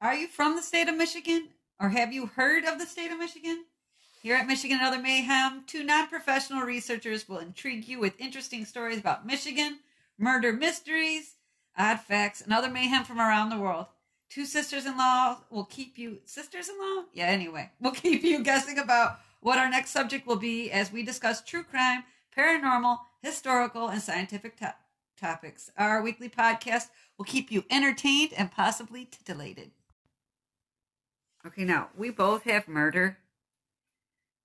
Are 0.00 0.14
you 0.14 0.28
from 0.28 0.54
the 0.54 0.62
state 0.62 0.88
of 0.88 0.96
Michigan? 0.96 1.48
Or 1.80 1.88
have 1.88 2.12
you 2.12 2.26
heard 2.26 2.64
of 2.64 2.78
the 2.78 2.86
state 2.86 3.10
of 3.10 3.18
Michigan? 3.18 3.64
Here 4.22 4.36
at 4.36 4.46
Michigan 4.46 4.78
and 4.78 4.86
Other 4.86 5.02
Mayhem, 5.02 5.64
two 5.66 5.82
non 5.82 6.06
professional 6.06 6.62
researchers 6.62 7.28
will 7.28 7.38
intrigue 7.38 7.88
you 7.88 7.98
with 7.98 8.20
interesting 8.20 8.64
stories 8.64 8.98
about 8.98 9.26
Michigan, 9.26 9.80
murder 10.16 10.52
mysteries, 10.52 11.34
odd 11.76 12.00
facts, 12.00 12.40
and 12.40 12.52
other 12.52 12.70
mayhem 12.70 13.02
from 13.04 13.18
around 13.18 13.50
the 13.50 13.58
world. 13.58 13.86
Two 14.28 14.44
sisters 14.44 14.86
in 14.86 14.96
law 14.96 15.38
will 15.50 15.64
keep 15.64 15.98
you, 15.98 16.18
sisters 16.24 16.68
in 16.68 16.78
law? 16.78 17.04
Yeah, 17.12 17.26
anyway, 17.26 17.70
will 17.80 17.90
keep 17.92 18.22
you 18.22 18.44
guessing 18.44 18.78
about 18.78 19.18
what 19.40 19.58
our 19.58 19.68
next 19.68 19.90
subject 19.90 20.28
will 20.28 20.36
be 20.36 20.70
as 20.70 20.92
we 20.92 21.02
discuss 21.02 21.42
true 21.42 21.64
crime, 21.64 22.04
paranormal, 22.36 22.98
historical, 23.20 23.88
and 23.88 24.00
scientific 24.00 24.58
to- 24.58 24.74
topics. 25.16 25.70
Our 25.76 26.02
weekly 26.02 26.28
podcast 26.28 26.88
will 27.16 27.24
keep 27.24 27.50
you 27.50 27.64
entertained 27.68 28.32
and 28.36 28.52
possibly 28.52 29.04
titillated. 29.04 29.72
Okay, 31.46 31.64
now 31.64 31.88
we 31.96 32.10
both 32.10 32.42
have 32.44 32.68
murder. 32.68 33.18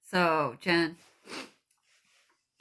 So, 0.09 0.57
Jen, 0.59 0.97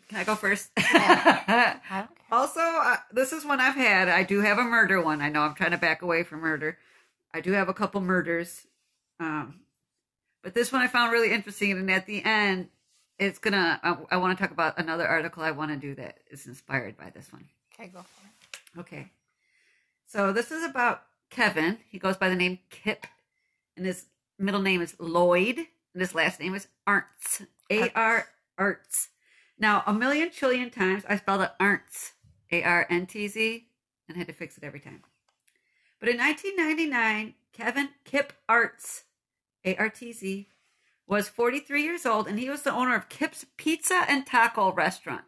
can 0.09 0.19
I 0.19 0.25
go 0.25 0.35
first? 0.35 0.75
Care. 0.77 2.09
also, 2.31 2.61
uh, 2.61 2.97
this 3.13 3.33
is 3.33 3.45
one 3.45 3.61
I've 3.61 3.75
had. 3.75 4.09
I 4.09 4.23
do 4.23 4.41
have 4.41 4.59
a 4.59 4.63
murder 4.63 5.01
one. 5.03 5.21
I 5.21 5.29
know 5.29 5.43
I'm 5.43 5.55
trying 5.55 5.71
to 5.73 5.79
back 5.79 6.03
away 6.03 6.23
from 6.23 6.41
murder. 6.41 6.79
I 7.33 7.41
do 7.41 7.53
have 7.53 7.69
a 7.69 7.75
couple 7.75 8.01
murders. 8.01 8.67
Um, 9.21 9.61
but 10.43 10.55
this 10.55 10.73
one 10.73 10.83
I 10.83 10.87
found 10.87 11.13
really 11.13 11.33
interesting. 11.33 11.73
And 11.73 11.91
at 11.91 12.07
the 12.07 12.25
end, 12.25 12.69
it's 13.19 13.39
gonna, 13.39 13.81
I, 13.83 13.97
I 14.11 14.17
want 14.17 14.37
to 14.37 14.43
talk 14.43 14.53
about 14.53 14.79
another 14.79 15.07
article 15.07 15.43
I 15.43 15.53
want 15.53 15.71
to 15.71 15.77
do 15.77 15.95
that 15.95 16.19
is 16.31 16.47
inspired 16.47 16.97
by 16.97 17.11
this 17.11 17.33
one. 17.33 17.47
Okay, 17.75 17.89
go 17.89 18.01
for 18.01 18.27
it. 18.27 18.81
Okay. 18.81 19.09
So 20.07 20.33
this 20.33 20.51
is 20.51 20.65
about 20.65 21.05
Kevin. 21.31 21.79
He 21.91 21.99
goes 21.99 22.17
by 22.17 22.29
the 22.29 22.37
name 22.37 22.59
Kip, 22.69 23.07
and 23.77 23.87
his 23.87 24.05
middle 24.43 24.63
name 24.63 24.83
is 24.83 24.97
Lloyd, 24.99 25.57
and 25.57 26.01
his 26.01 26.15
last 26.15 26.41
name 26.41 26.55
is 26.55 26.69
Arntz. 26.87 27.47
A 27.71 27.91
R 27.95 28.27
Arts. 28.59 29.09
Now, 29.59 29.83
a 29.87 29.93
million 29.93 30.31
trillion 30.31 30.71
times 30.71 31.05
I 31.09 31.17
spelled 31.17 31.43
it 31.43 31.53
Arntz, 31.61 32.13
A 32.51 32.63
R 32.63 32.87
N 32.91 33.07
T 33.07 33.29
Z, 33.29 33.67
and 34.09 34.17
had 34.17 34.27
to 34.27 34.33
fix 34.33 34.59
it 34.59 34.65
every 34.65 34.81
time. 34.81 35.03
But 36.01 36.09
in 36.09 36.19
1999, 36.19 37.35
Kevin 37.53 37.91
Kip 38.05 38.33
Artz, 38.49 39.03
A 39.65 39.77
R 39.77 39.89
T 39.89 40.13
Z, 40.13 40.49
was 41.07 41.29
43 41.29 41.83
years 41.83 42.07
old, 42.07 42.27
and 42.27 42.39
he 42.39 42.51
was 42.51 42.63
the 42.63 42.73
owner 42.73 42.95
of 42.95 43.09
Kip's 43.09 43.47
Pizza 43.57 44.05
and 44.09 44.27
Taco 44.27 44.73
Restaurant. 44.73 45.25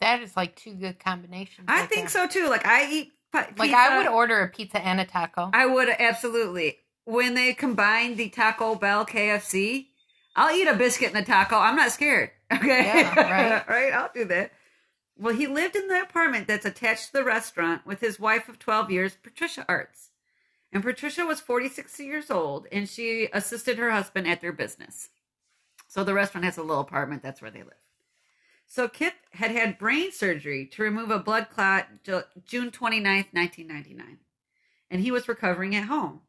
That 0.00 0.22
is 0.22 0.36
like 0.36 0.56
two 0.56 0.74
good 0.74 0.98
combinations. 0.98 1.66
I 1.68 1.80
right 1.80 1.88
think 1.88 2.10
there. 2.10 2.28
so 2.28 2.40
too. 2.40 2.48
Like 2.48 2.66
I 2.66 2.90
eat 2.90 3.12
pizza. 3.32 3.54
Like 3.56 3.72
I 3.72 3.98
would 3.98 4.06
order 4.06 4.40
a 4.40 4.48
pizza 4.48 4.80
and 4.80 5.00
a 5.00 5.04
taco. 5.04 5.50
I 5.52 5.66
would 5.66 5.88
absolutely. 5.88 6.78
When 7.08 7.32
they 7.32 7.54
combine 7.54 8.16
the 8.16 8.28
Taco 8.28 8.74
Bell 8.74 9.06
KFC, 9.06 9.86
I'll 10.36 10.54
eat 10.54 10.68
a 10.68 10.74
biscuit 10.74 11.14
and 11.14 11.16
a 11.16 11.24
taco. 11.24 11.56
I'm 11.56 11.74
not 11.76 11.90
scared. 11.90 12.32
Okay. 12.52 12.84
Yeah, 12.84 13.20
right. 13.20 13.68
right. 13.68 13.92
I'll 13.94 14.10
do 14.14 14.24
that. 14.26 14.52
Well, 15.18 15.34
he 15.34 15.46
lived 15.46 15.76
in 15.76 15.88
the 15.88 16.02
apartment 16.02 16.46
that's 16.46 16.64
attached 16.66 17.06
to 17.06 17.12
the 17.14 17.24
restaurant 17.24 17.86
with 17.86 18.00
his 18.00 18.18
wife 18.18 18.48
of 18.48 18.58
12 18.58 18.90
years, 18.90 19.16
Patricia 19.22 19.66
Artz. 19.68 20.08
And 20.72 20.82
Patricia 20.82 21.24
was 21.26 21.40
46 21.40 21.98
years 22.00 22.30
old 22.30 22.66
and 22.72 22.88
she 22.88 23.28
assisted 23.32 23.78
her 23.78 23.90
husband 23.90 24.26
at 24.28 24.40
their 24.40 24.52
business. 24.52 25.08
So 25.88 26.04
the 26.04 26.14
restaurant 26.14 26.46
has 26.46 26.56
a 26.56 26.62
little 26.62 26.80
apartment. 26.80 27.22
That's 27.22 27.42
where 27.42 27.50
they 27.50 27.62
live. 27.62 27.82
So 28.66 28.88
Kip 28.88 29.14
had 29.32 29.50
had 29.50 29.78
brain 29.78 30.12
surgery 30.12 30.66
to 30.72 30.82
remove 30.82 31.10
a 31.10 31.18
blood 31.18 31.48
clot 31.50 31.88
June 32.04 32.70
29th, 32.70 33.32
1999. 33.32 34.18
And 34.90 35.00
he 35.02 35.10
was 35.10 35.28
recovering 35.28 35.74
at 35.74 35.84
home. 35.84 36.20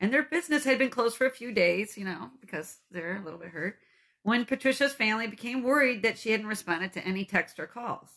And 0.00 0.12
their 0.12 0.22
business 0.22 0.64
had 0.64 0.78
been 0.78 0.90
closed 0.90 1.16
for 1.16 1.26
a 1.26 1.30
few 1.30 1.52
days, 1.52 1.98
you 1.98 2.04
know, 2.04 2.30
because 2.40 2.78
they're 2.90 3.16
a 3.16 3.24
little 3.24 3.38
bit 3.38 3.50
hurt. 3.50 3.76
When 4.22 4.44
Patricia's 4.44 4.94
family 4.94 5.26
became 5.26 5.62
worried 5.62 6.02
that 6.02 6.18
she 6.18 6.30
hadn't 6.30 6.46
responded 6.46 6.92
to 6.94 7.06
any 7.06 7.24
text 7.24 7.60
or 7.60 7.66
calls. 7.66 8.08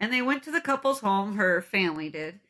And 0.00 0.12
they 0.12 0.22
went 0.22 0.42
to 0.44 0.50
the 0.50 0.60
couple's 0.60 1.00
home, 1.00 1.36
her 1.36 1.62
family 1.62 2.10
did, 2.10 2.40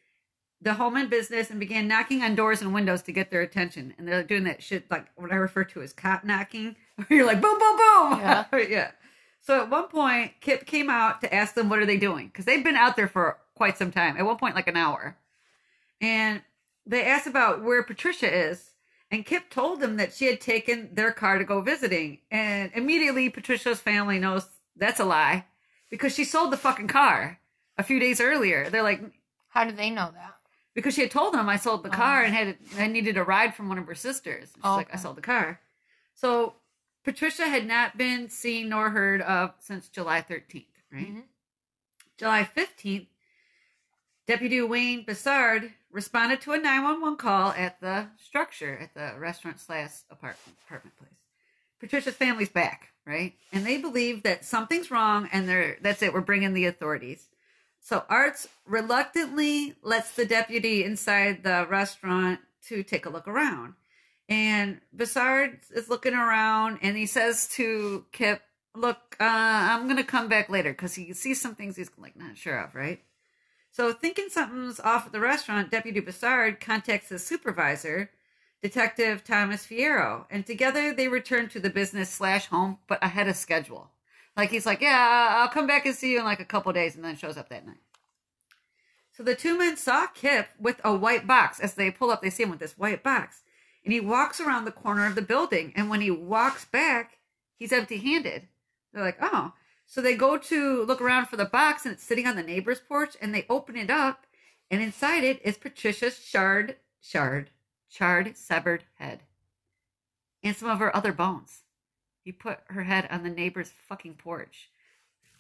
the 0.63 0.75
home 0.75 0.97
and 0.97 1.11
business, 1.11 1.51
and 1.51 1.61
began 1.61 1.87
knocking 1.87 2.23
on 2.23 2.35
doors 2.35 2.63
and 2.63 2.73
windows 2.73 3.03
to 3.03 3.13
get 3.13 3.31
their 3.31 3.43
attention. 3.43 3.95
And 3.99 4.09
they're 4.09 4.23
doing 4.23 4.45
that 4.45 4.63
shit 4.63 4.91
like 4.91 5.07
what 5.17 5.33
I 5.33 5.37
refer 5.37 5.65
to 5.65 5.83
as 5.83 5.93
cop 5.93 6.25
knocking, 6.25 6.77
where 6.97 7.07
you're 7.11 7.27
like 7.27 7.43
boom, 7.43 7.59
boom, 7.59 7.77
boom. 7.77 8.19
Yeah. 8.21 8.45
yeah. 8.69 8.91
So 9.43 9.61
at 9.61 9.71
one 9.71 9.89
point, 9.89 10.33
Kip 10.41 10.67
came 10.67 10.89
out 10.89 11.21
to 11.21 11.35
ask 11.35 11.55
them 11.55 11.69
what 11.69 11.81
are 11.81 11.87
they 11.87 11.99
doing 11.99 12.29
because 12.29 12.45
they've 12.45 12.65
been 12.65 12.77
out 12.77 12.97
there 12.97 13.09
for 13.09 13.39
quite 13.55 13.77
some 13.77 13.91
time. 13.91 14.17
At 14.17 14.25
one 14.25 14.39
point, 14.39 14.55
like 14.55 14.69
an 14.69 14.77
hour, 14.77 15.17
and 16.01 16.43
they 16.87 17.05
asked 17.05 17.27
about 17.27 17.63
where 17.63 17.83
Patricia 17.83 18.33
is. 18.33 18.71
And 19.11 19.27
Kip 19.27 19.51
told 19.51 19.81
them 19.81 19.99
that 19.99 20.15
she 20.15 20.25
had 20.27 20.41
taken 20.41 20.89
their 20.95 21.13
car 21.13 21.37
to 21.39 21.45
go 21.45 21.61
visiting. 21.61 22.21
And 22.31 22.73
immediately, 22.75 23.29
Patricia's 23.29 23.79
family 23.79 24.19
knows 24.19 24.49
that's 24.75 25.01
a 25.01 25.05
lie 25.05 25.45
because 25.91 26.15
she 26.15 26.25
sold 26.25 26.51
the 26.51 26.57
fucking 26.57 26.89
car 26.89 27.39
a 27.77 27.83
few 27.83 28.01
days 28.01 28.21
earlier. 28.23 28.71
They're 28.71 28.83
like, 28.83 29.03
How 29.51 29.65
do 29.65 29.73
they 29.73 29.91
know 29.91 30.11
that? 30.15 30.37
because 30.75 30.95
she 30.95 31.03
had 31.03 31.11
told 31.11 31.35
them 31.35 31.51
I 31.51 31.57
sold 31.59 31.83
the 31.83 31.91
car 31.91 32.23
Oh. 32.23 32.25
and 32.25 32.35
had 32.35 32.57
I 32.79 32.87
needed 32.87 33.19
a 33.19 33.23
ride 33.25 33.55
from 33.55 33.69
one 33.69 33.77
of 33.77 33.87
her 33.87 33.95
sisters. 33.95 34.49
She's 34.55 34.63
Oh, 34.65 34.77
like, 34.77 34.89
I 34.95 34.97
sold 34.97 35.19
the 35.19 35.21
car. 35.21 35.61
So 36.15 36.55
Patricia 37.05 37.45
had 37.47 37.67
not 37.67 37.99
been 37.99 38.31
seen 38.31 38.71
nor 38.71 38.89
heard 38.89 39.21
of 39.21 39.53
since 39.59 39.89
July 39.89 40.23
13th, 40.23 40.65
right? 40.91 41.07
Mhm. 41.15 41.25
July 42.17 42.45
15th, 42.45 43.09
Deputy 44.33 44.63
Wayne 44.63 45.05
Bassard 45.05 45.73
responded 45.91 46.41
to 46.41 46.53
a 46.53 46.59
911 46.59 47.19
call 47.19 47.51
at 47.51 47.79
the 47.83 48.07
structure 48.17 48.79
at 48.79 48.95
the 48.95 49.21
restaurant 49.21 49.61
slash 49.61 49.91
apartment, 50.11 50.57
apartment 50.67 50.97
place. 50.97 51.11
Patricia's 51.79 52.15
family's 52.15 52.49
back, 52.49 52.95
right? 53.07 53.35
And 53.53 53.67
they 53.67 53.77
believe 53.77 54.23
that 54.23 54.47
something's 54.47 54.91
wrong 54.91 55.29
and 55.35 55.47
they're 55.47 55.77
that's 55.83 56.01
it, 56.01 56.15
we're 56.15 56.23
bringing 56.23 56.55
the 56.55 56.65
authorities. 56.65 57.29
So 57.81 58.05
Artz 58.11 58.47
reluctantly 58.65 59.75
lets 59.83 60.13
the 60.13 60.25
deputy 60.25 60.83
inside 60.83 61.45
the 61.45 61.67
restaurant 61.69 62.41
to 62.69 62.83
take 62.83 63.05
a 63.05 63.11
look 63.11 63.29
around. 63.29 63.75
And 64.31 64.81
Bassard 64.97 65.59
is 65.75 65.91
looking 65.91 66.15
around 66.15 66.79
and 66.81 66.97
he 66.97 67.05
says 67.05 67.49
to 67.57 68.07
Kip, 68.13 68.41
Look, 68.75 69.15
uh, 69.21 69.25
I'm 69.25 69.85
going 69.85 69.99
to 69.99 70.05
come 70.05 70.29
back 70.29 70.49
later 70.49 70.71
because 70.71 70.95
he 70.95 71.13
sees 71.13 71.39
some 71.39 71.55
things 71.55 71.77
he's 71.77 71.91
like 71.99 72.17
not 72.17 72.39
sure 72.39 72.59
of, 72.59 72.75
right? 72.75 73.03
So, 73.75 73.91
thinking 73.95 74.29
something's 74.29 74.79
off 74.81 75.07
at 75.07 75.13
the 75.13 75.21
restaurant, 75.21 75.71
Deputy 75.71 76.03
Bassard 76.03 76.61
contacts 76.61 77.09
his 77.09 77.27
supervisor, 77.27 78.11
Detective 78.63 79.25
Thomas 79.25 79.67
Fierro, 79.67 80.27
and 80.31 80.45
together 80.45 80.93
they 80.93 81.09
return 81.09 81.49
to 81.49 81.59
the 81.59 81.71
business 81.71 82.11
slash 82.11 82.47
home, 82.49 82.79
but 82.87 83.03
ahead 83.03 83.29
of 83.29 83.37
schedule. 83.37 83.91
Like 84.37 84.51
he's 84.51 84.67
like, 84.67 84.83
yeah, 84.83 85.39
I'll 85.39 85.49
come 85.49 85.67
back 85.67 85.87
and 85.87 85.95
see 85.95 86.13
you 86.13 86.19
in 86.19 86.25
like 86.27 86.39
a 86.39 86.45
couple 86.45 86.71
days, 86.75 86.97
and 86.97 87.05
then 87.05 87.17
shows 87.17 87.39
up 87.39 87.49
that 87.49 87.67
night. 87.67 87.81
So 89.13 89.23
the 89.23 89.35
two 89.35 89.57
men 89.57 89.79
saw 89.79 90.07
Kip 90.07 90.49
with 90.59 90.79
a 90.85 90.95
white 90.95 91.27
box. 91.27 91.59
As 91.59 91.73
they 91.73 91.91
pull 91.91 92.11
up, 92.11 92.21
they 92.21 92.31
see 92.31 92.43
him 92.43 92.51
with 92.51 92.61
this 92.61 92.77
white 92.77 93.03
box, 93.03 93.41
and 93.85 93.93
he 93.95 94.01
walks 94.01 94.39
around 94.39 94.67
the 94.67 94.71
corner 94.71 95.07
of 95.07 95.15
the 95.15 95.23
building. 95.23 95.73
And 95.75 95.89
when 95.89 96.03
he 96.03 96.11
walks 96.11 96.67
back, 96.67 97.21
he's 97.57 97.73
empty-handed. 97.73 98.49
They're 98.93 99.03
like, 99.03 99.19
oh. 99.23 99.55
So 99.93 100.01
they 100.01 100.17
go 100.17 100.39
to 100.39 100.85
look 100.85 101.03
around 101.03 101.27
for 101.27 101.37
the 101.37 101.45
box, 101.45 101.85
and 101.85 101.93
it's 101.93 102.03
sitting 102.03 102.27
on 102.27 102.35
the 102.35 102.43
neighbor's 102.43 102.81
porch. 102.81 103.15
And 103.21 103.35
they 103.35 103.45
open 103.51 103.77
it 103.77 103.91
up, 103.91 104.25
and 104.71 104.81
inside 104.81 105.23
it 105.23 105.39
is 105.45 105.59
Patricia's 105.59 106.19
shard, 106.19 106.77
shard, 107.03 107.51
charred, 107.91 108.35
severed 108.39 108.85
head, 108.95 109.21
and 110.43 110.57
some 110.57 110.71
of 110.71 110.79
her 110.79 110.97
other 110.97 111.13
bones. 111.13 111.65
He 112.25 112.33
put 112.33 112.61
her 112.69 112.85
head 112.85 113.07
on 113.11 113.23
the 113.23 113.29
neighbor's 113.29 113.71
fucking 113.87 114.15
porch. 114.15 114.71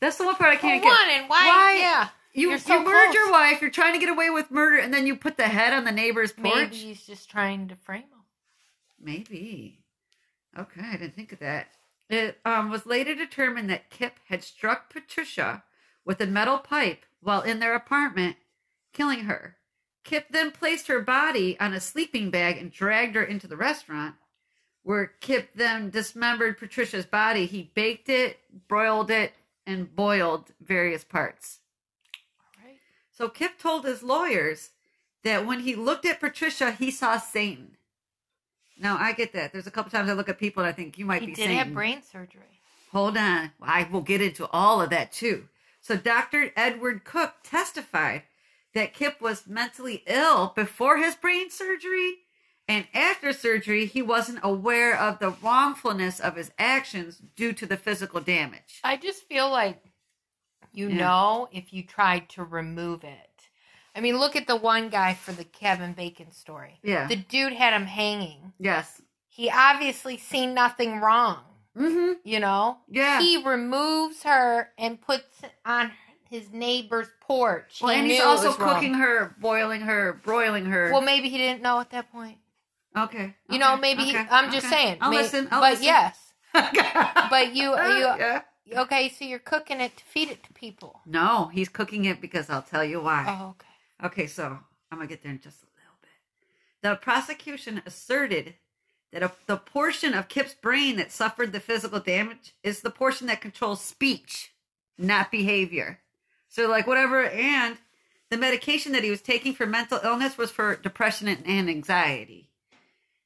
That's 0.01 0.19
the 0.19 0.27
one 0.27 0.35
part 0.35 0.51
I 0.51 0.57
can't 0.57 0.83
For 0.83 0.91
get. 0.91 0.99
one, 0.99 1.09
and 1.09 1.31
why? 1.31 1.47
Why- 1.49 1.79
Yeah. 1.81 2.09
You, 2.35 2.59
so 2.59 2.75
you 2.79 2.85
murdered 2.85 3.15
your 3.15 3.31
wife. 3.33 3.63
You're 3.63 3.71
trying 3.71 3.95
to 3.95 3.99
get 3.99 4.11
away 4.11 4.29
with 4.29 4.51
murder, 4.51 4.77
and 4.77 4.93
then 4.93 5.07
you 5.07 5.17
put 5.17 5.39
the 5.39 5.49
head 5.49 5.73
on 5.73 5.85
the 5.85 5.93
neighbor's 5.93 6.33
porch. 6.33 6.55
Maybe 6.55 6.77
he's 6.77 7.07
just 7.07 7.31
trying 7.31 7.69
to 7.69 7.77
frame 7.77 8.03
him. 8.03 8.25
Maybe. 9.01 9.79
Okay, 10.59 10.83
I 10.83 10.99
didn't 10.99 11.15
think 11.17 11.33
of 11.33 11.39
that. 11.39 11.69
It 12.13 12.41
um, 12.45 12.69
was 12.69 12.85
later 12.85 13.15
determined 13.15 13.71
that 13.71 13.89
Kip 13.89 14.19
had 14.27 14.45
struck 14.45 14.93
Patricia 14.93 15.65
with 16.05 16.21
a 16.21 16.27
metal 16.27 16.59
pipe 16.59 17.07
while 17.23 17.41
in 17.41 17.59
their 17.59 17.75
apartment, 17.75 18.37
killing 18.93 19.21
her. 19.21 19.57
Kip 20.05 20.27
then 20.29 20.51
placed 20.51 20.89
her 20.89 21.01
body 21.01 21.59
on 21.59 21.73
a 21.73 21.81
sleeping 21.81 22.31
bag 22.31 22.59
and 22.59 22.71
dragged 22.71 23.15
her 23.15 23.25
into 23.25 23.47
the 23.47 23.57
restaurant, 23.57 24.17
where 24.83 25.07
Kip 25.21 25.55
then 25.55 25.89
dismembered 25.89 26.59
Patricia's 26.59 27.07
body. 27.07 27.47
He 27.47 27.73
baked 27.75 28.11
it, 28.11 28.41
broiled 28.69 29.11
it, 29.11 29.33
and 29.67 29.97
boiled 29.97 30.51
various 30.61 31.05
parts. 31.05 31.61
All 32.39 32.63
right. 32.63 32.77
So 33.11 33.31
Kip 33.31 33.59
told 33.59 33.87
his 33.87 34.03
lawyers 34.03 34.73
that 35.25 35.47
when 35.47 35.61
he 35.61 35.75
looked 35.75 36.05
at 36.05 36.21
Patricia, 36.21 36.73
he 36.73 36.91
saw 36.91 37.17
Satan. 37.17 37.79
Now 38.79 38.97
I 38.99 39.13
get 39.13 39.33
that. 39.35 39.53
There's 39.53 39.67
a 39.67 39.71
couple 39.71 39.91
times 39.91 40.09
I 40.11 40.15
look 40.15 40.29
at 40.29 40.39
people 40.39 40.63
and 40.63 40.69
I 40.69 40.73
think 40.73 40.99
you 40.99 41.05
might 41.05 41.21
He 41.21 41.27
be 41.27 41.33
did 41.35 41.43
Satan. 41.49 41.57
have 41.57 41.75
brain 41.75 42.03
surgery. 42.03 42.43
Hold 42.91 43.17
on. 43.17 43.53
I 43.63 43.85
will 43.91 44.01
get 44.03 44.21
into 44.21 44.47
all 44.51 44.81
of 44.83 44.91
that 44.91 45.13
too. 45.13 45.49
So 45.81 45.97
Dr. 45.97 46.53
Edward 46.57 47.05
Cook 47.05 47.35
testified 47.43 48.23
that 48.75 48.95
Kip 48.95 49.21
was 49.21 49.47
mentally 49.47 50.03
ill 50.07 50.53
before 50.55 50.99
his 50.99 51.15
brain 51.15 51.51
surgery 51.51 52.19
And 52.69 52.87
after 52.95 53.33
surgery, 53.33 53.87
he 53.87 54.03
wasn't 54.03 54.39
aware 54.43 54.97
of 54.97 55.19
the 55.19 55.31
wrongfulness 55.43 56.21
of 56.21 56.37
his 56.37 56.53
actions 56.61 57.21
due 57.35 57.53
to 57.55 57.67
the 57.67 57.77
physical 57.77 58.21
damage. 58.21 58.81
I 58.85 58.97
just 58.97 59.25
feel 59.25 59.51
like 59.51 59.83
you 60.73 60.89
Yeah. 60.89 60.97
know 60.99 61.49
if 61.53 61.73
you 61.73 61.83
tried 61.83 62.29
to 62.31 62.45
remove 62.45 63.03
it. 63.03 63.31
I 63.95 64.01
mean, 64.01 64.19
look 64.19 64.37
at 64.37 64.47
the 64.47 64.57
one 64.57 64.89
guy 64.89 65.15
for 65.15 65.33
the 65.33 65.45
Kevin 65.45 65.93
Bacon 65.93 66.31
story. 66.33 66.79
Yeah. 66.83 67.07
The 67.09 67.17
dude 67.17 67.53
had 67.53 67.75
him 67.75 67.87
hanging. 67.87 68.53
yes. 68.59 69.01
He 69.29 69.51
obviously 69.51 70.19
seen 70.19 70.53
nothing 70.53 71.01
wrong, 71.01 71.39
Mm-hmm. 71.75 72.13
you 72.23 72.39
know? 72.39 72.79
Yeah. 72.89 73.19
He 73.21 73.43
removes 73.43 74.25
her 74.25 74.69
and 74.77 75.01
puts 75.01 75.41
on 75.65 75.91
his 76.29 76.51
neighbor's 76.53 77.09
porch. 77.21 77.81
well, 77.83 77.95
He 77.95 77.99
and 78.01 78.11
he's 78.11 78.21
also 78.21 78.49
wrong. 78.59 78.75
cooking 78.75 78.95
her, 78.95 79.35
boiling 79.41 79.81
her, 79.83 80.13
broiling 80.23 80.67
her. 80.67 80.91
Well, 80.93 81.01
maybe 81.01 81.31
he 81.31 81.39
didn't 81.39 81.63
know 81.63 81.81
at 81.81 81.89
that 81.91 82.13
point. 82.13 82.37
okay. 82.95 83.35
You 83.51 83.59
know, 83.59 83.73
okay, 83.73 83.81
maybe 83.81 84.03
he, 84.03 84.15
I'm 84.17 84.53
just 84.53 84.67
okay. 84.67 84.77
saying. 84.77 84.99
I'll 85.01 85.11
may- 85.11 85.23
listen. 85.23 85.49
I'll 85.51 85.61
but 85.63 85.71
listen. 85.73 85.85
yes. 85.87 86.19
but 86.53 86.75
But 87.31 87.55
you- 87.55 87.71
you- 87.71 87.77
yeah. 87.79 88.43
Okay, 88.77 89.09
so 89.09 89.25
you're 89.25 89.39
cooking 89.39 89.81
it 89.81 89.97
to 89.97 90.05
feed 90.05 90.29
it 90.31 90.43
to 90.45 90.53
people. 90.53 91.01
No, 91.07 91.47
he's 91.53 91.69
cooking 91.71 92.05
it 92.05 92.21
because 92.21 92.49
I'll 92.51 92.63
tell 92.63 92.85
you 92.85 93.01
why. 93.01 93.25
Oh, 93.41 93.49
okay. 93.51 93.67
Okay, 94.03 94.27
so 94.27 94.59
I'm 94.91 94.99
gonna 94.99 95.07
get 95.07 95.23
there 95.23 95.33
in 95.33 95.41
just 95.41 95.63
a 95.63 95.67
little 95.67 95.99
bit. 96.01 96.11
The 96.83 96.97
prosecution 96.97 97.83
asserted 97.87 98.55
that 99.13 99.23
a, 99.23 99.33
the 99.47 99.57
portion 99.57 100.15
of 100.15 100.29
Kip's 100.29 100.55
brain 100.55 100.97
that 100.97 101.13
suffered 101.13 101.53
the 101.53 101.61
physical 101.61 102.01
damage 102.01 102.55
is 102.63 102.81
the 102.81 102.91
portion 102.91 103.27
that 103.29 103.41
controls 103.41 103.81
speech, 103.81 104.53
not 104.99 105.31
behavior. 105.31 106.01
So, 106.49 106.69
like 106.69 106.87
whatever, 106.87 107.27
and 107.27 107.79
the 108.31 108.37
medication 108.37 108.93
that 108.93 109.05
he 109.05 109.11
was 109.11 109.21
taking 109.21 109.55
for 109.55 109.67
mental 109.67 110.01
illness 110.03 110.37
was 110.37 110.51
for 110.51 110.77
depression 110.77 111.29
and, 111.29 111.47
and 111.47 111.69
anxiety. 111.69 112.51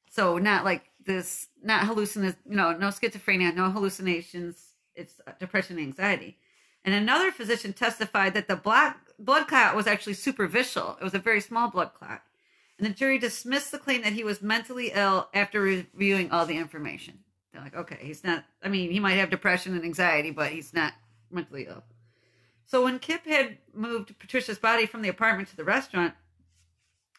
So, 0.09 0.37
not 0.37 0.63
like 0.63 0.83
this, 1.03 1.47
not 1.63 1.87
hallucin, 1.87 2.35
you 2.47 2.55
know, 2.55 2.73
no 2.73 2.87
schizophrenia, 2.87 3.55
no 3.55 3.71
hallucinations. 3.71 4.73
It's 4.95 5.19
uh, 5.25 5.31
depression 5.39 5.77
and 5.77 5.87
anxiety. 5.87 6.37
And 6.83 6.93
another 6.93 7.31
physician 7.31 7.73
testified 7.73 8.33
that 8.33 8.47
the 8.47 8.55
black 8.55 9.06
blood 9.19 9.47
clot 9.47 9.75
was 9.75 9.87
actually 9.87 10.13
superficial. 10.13 10.97
It 10.99 11.03
was 11.03 11.13
a 11.13 11.19
very 11.19 11.41
small 11.41 11.69
blood 11.69 11.91
clot. 11.93 12.21
And 12.77 12.85
the 12.85 12.93
jury 12.93 13.17
dismissed 13.17 13.71
the 13.71 13.79
claim 13.79 14.01
that 14.03 14.13
he 14.13 14.23
was 14.23 14.41
mentally 14.41 14.91
ill 14.93 15.29
after 15.33 15.61
reviewing 15.61 16.29
all 16.31 16.45
the 16.45 16.57
information. 16.57 17.19
They're 17.51 17.61
like, 17.61 17.75
okay, 17.75 17.97
he's 18.01 18.23
not, 18.23 18.43
I 18.63 18.69
mean, 18.69 18.91
he 18.91 18.99
might 18.99 19.13
have 19.13 19.29
depression 19.31 19.73
and 19.73 19.83
anxiety, 19.83 20.29
but 20.31 20.51
he's 20.51 20.73
not 20.73 20.93
mentally 21.31 21.65
ill. 21.67 21.83
So 22.65 22.83
when 22.83 22.99
Kip 22.99 23.25
had 23.25 23.57
moved 23.73 24.17
Patricia's 24.19 24.59
body 24.59 24.85
from 24.85 25.01
the 25.01 25.09
apartment 25.09 25.49
to 25.49 25.55
the 25.57 25.63
restaurant, 25.63 26.13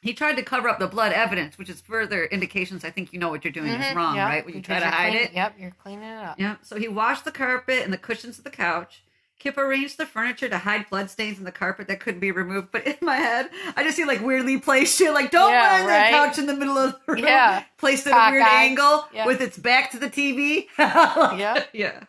he 0.00 0.12
tried 0.14 0.36
to 0.36 0.42
cover 0.44 0.68
up 0.68 0.78
the 0.78 0.86
blood 0.86 1.12
evidence, 1.12 1.58
which 1.58 1.68
is 1.68 1.80
further 1.80 2.26
indications 2.26 2.84
I 2.84 2.90
think 2.90 3.12
you 3.12 3.18
know 3.18 3.30
what 3.30 3.42
you're 3.44 3.52
doing 3.52 3.72
is 3.72 3.84
Mhm, 3.84 3.94
wrong, 3.96 4.14
yep, 4.14 4.28
right? 4.28 4.44
When 4.46 4.54
you 4.54 4.62
try 4.62 4.78
to 4.78 4.86
hide 4.88 5.10
clean- 5.12 5.22
it. 5.24 5.32
Yep, 5.32 5.54
you're 5.58 5.70
cleaning 5.72 6.04
it 6.04 6.22
up. 6.24 6.38
Yeah. 6.38 6.56
So 6.62 6.78
he 6.78 6.86
washed 6.86 7.24
the 7.24 7.32
carpet 7.32 7.82
and 7.82 7.92
the 7.92 7.98
cushions 7.98 8.38
of 8.38 8.44
the 8.44 8.50
couch. 8.50 9.02
Kip 9.38 9.56
arranged 9.56 9.98
the 9.98 10.06
furniture 10.06 10.48
to 10.48 10.58
hide 10.58 10.90
bloodstains 10.90 11.38
in 11.38 11.44
the 11.44 11.52
carpet 11.52 11.86
that 11.88 12.00
couldn't 12.00 12.18
be 12.20 12.32
removed. 12.32 12.68
But 12.72 12.86
in 12.86 12.96
my 13.02 13.16
head, 13.16 13.48
I 13.76 13.84
just 13.84 13.96
see 13.96 14.04
like 14.04 14.20
weirdly 14.20 14.58
placed 14.58 14.98
shit. 14.98 15.12
Like, 15.14 15.30
don't 15.30 15.52
Yeah, 15.52 15.78
burn 15.78 15.86
right? 15.86 16.10
that 16.10 16.10
couch 16.10 16.38
in 16.38 16.46
the 16.46 16.54
middle 16.54 16.76
of 16.76 16.96
the 17.06 17.12
room. 17.12 17.22
Yeah. 17.24 17.62
Placed 17.78 18.06
at 18.08 18.12
a 18.12 18.32
weird 18.32 18.42
Cockeyed. 18.42 18.58
angle 18.70 19.04
Yeah. 19.12 19.26
with 19.26 19.40
its 19.40 19.56
back 19.56 19.92
to 19.92 19.98
the 19.98 20.10
TV. 20.10 20.66
yeah. 20.78 21.62
Yeah. 21.72 22.00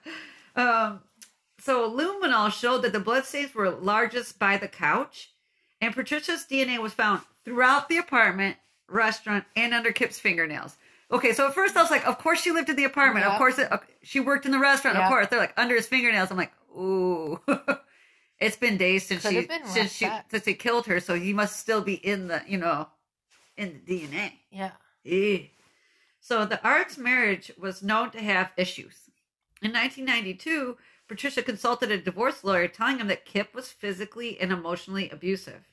Um, 0.55 1.01
so 1.59 1.89
luminol 1.89 2.51
showed 2.51 2.81
that 2.81 2.93
the 2.93 2.99
bloodstains 2.99 3.53
were 3.53 3.69
largest 3.69 4.39
by 4.39 4.57
the 4.57 4.67
couch, 4.67 5.31
and 5.81 5.93
Patricia's 5.93 6.45
DNA 6.49 6.79
was 6.79 6.93
found 6.93 7.21
throughout 7.45 7.89
the 7.89 7.97
apartment, 7.97 8.57
restaurant, 8.87 9.45
and 9.55 9.73
under 9.73 9.91
Kip's 9.91 10.19
fingernails. 10.19 10.75
Okay, 11.11 11.33
so 11.33 11.47
at 11.47 11.53
first 11.55 11.75
I 11.75 11.81
was 11.81 11.89
like, 11.91 12.07
of 12.07 12.17
course 12.19 12.41
she 12.41 12.51
lived 12.51 12.69
in 12.69 12.75
the 12.75 12.83
apartment. 12.83 13.25
Of 13.25 13.37
course 13.37 13.57
it, 13.57 13.69
she 14.03 14.19
worked 14.19 14.45
in 14.45 14.51
the 14.51 14.59
restaurant. 14.59 14.97
Of 14.97 15.07
course, 15.09 15.27
they're 15.27 15.39
like 15.39 15.53
under 15.57 15.75
his 15.75 15.87
fingernails. 15.87 16.29
I'm 16.31 16.37
like, 16.37 16.51
ooh, 16.79 17.39
it's 18.39 18.57
been 18.57 18.77
days 18.77 19.05
since 19.05 19.23
Could 19.23 19.31
she 19.31 19.47
since 19.65 19.91
she 19.93 20.05
rough 20.05 20.25
since 20.29 20.45
he 20.45 20.53
killed 20.53 20.85
her, 20.87 20.99
so 20.99 21.15
he 21.15 21.33
must 21.33 21.59
still 21.59 21.81
be 21.81 21.95
in 21.95 22.27
the 22.27 22.41
you 22.47 22.57
know 22.57 22.87
in 23.57 23.81
the 23.85 24.01
DNA. 24.01 24.31
Yeah. 24.51 24.71
Eh. 25.05 25.47
So 26.19 26.45
the 26.45 26.57
Artz 26.57 26.97
marriage 26.97 27.51
was 27.57 27.81
known 27.81 28.11
to 28.11 28.19
have 28.19 28.51
issues. 28.57 29.09
In 29.61 29.73
1992, 29.73 30.77
Patricia 31.07 31.41
consulted 31.41 31.91
a 31.91 31.97
divorce 31.97 32.43
lawyer 32.43 32.67
telling 32.67 32.99
him 32.99 33.07
that 33.07 33.25
Kip 33.25 33.53
was 33.53 33.71
physically 33.71 34.39
and 34.39 34.51
emotionally 34.51 35.09
abusive. 35.09 35.65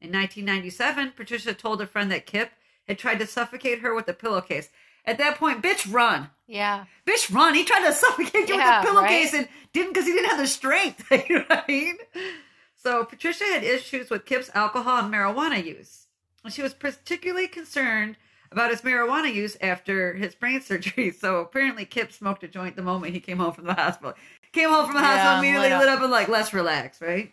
In 0.00 0.10
1997, 0.10 1.12
Patricia 1.14 1.52
told 1.52 1.82
a 1.82 1.86
friend 1.86 2.10
that 2.10 2.26
Kip 2.26 2.52
had 2.88 2.98
tried 2.98 3.18
to 3.18 3.26
suffocate 3.26 3.80
her 3.80 3.94
with 3.94 4.08
a 4.08 4.14
pillowcase. 4.14 4.70
At 5.04 5.18
that 5.18 5.36
point, 5.38 5.62
bitch, 5.62 5.90
run. 5.92 6.30
Yeah. 6.46 6.84
Bitch, 7.06 7.32
run. 7.34 7.54
He 7.54 7.64
tried 7.64 7.86
to 7.86 7.92
suffocate 7.92 8.48
you 8.48 8.56
Yeah, 8.56 8.80
with 8.80 8.88
a 8.88 8.92
pillowcase 8.92 9.32
right? 9.32 9.40
and 9.40 9.48
didn't 9.72 9.90
because 9.92 10.06
he 10.06 10.12
didn't 10.12 10.30
have 10.30 10.38
the 10.38 10.46
strength. 10.46 11.04
you 11.28 11.36
know 11.38 11.44
what 11.48 11.64
I 11.68 11.72
mean? 11.72 11.96
So 12.76 13.04
Patricia 13.04 13.44
had 13.44 13.62
issues 13.64 14.10
with 14.10 14.24
Kip's 14.24 14.50
alcohol 14.54 14.98
and 15.04 15.12
marijuana 15.12 15.64
use. 15.64 16.06
And 16.44 16.52
She 16.52 16.62
was 16.62 16.74
particularly 16.74 17.48
concerned 17.48 18.16
about 18.52 18.70
his 18.70 18.80
marijuana 18.82 19.32
use 19.32 19.56
after 19.60 20.14
his 20.14 20.34
brain 20.34 20.60
surgery. 20.62 21.10
So 21.12 21.40
apparently 21.40 21.84
Kip 21.84 22.12
smoked 22.12 22.42
a 22.44 22.48
joint 22.48 22.76
the 22.76 22.82
moment 22.82 23.14
he 23.14 23.20
came 23.20 23.38
home 23.38 23.52
from 23.52 23.66
the 23.66 23.74
hospital. 23.74 24.14
Came 24.52 24.70
home 24.70 24.86
from 24.86 24.94
the 24.96 25.00
hospital 25.02 25.32
Yeah, 25.34 25.38
immediately 25.38 25.68
lit 25.70 25.78
lit 25.78 25.88
up. 25.88 25.96
up 25.98 26.02
and 26.02 26.10
like, 26.10 26.28
let's 26.28 26.52
relax, 26.52 27.00
right? 27.00 27.32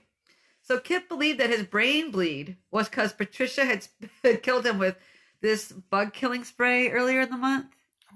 So 0.62 0.80
Kip 0.80 1.08
believed 1.10 1.40
that 1.40 1.50
his 1.50 1.64
brain 1.64 2.12
bleed 2.12 2.58
was 2.70 2.90
because 2.90 3.14
Patricia 3.14 3.66
had, 3.66 3.88
had 4.24 4.44
killed 4.44 4.66
him 4.66 4.78
with 4.78 4.98
this 5.42 5.72
bug 5.72 6.14
killing 6.14 6.44
spray 6.44 6.90
earlier 6.90 7.22
in 7.22 7.30
the 7.30 7.38
month. 7.38 7.68